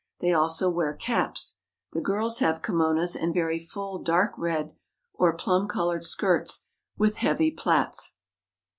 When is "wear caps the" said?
0.67-2.01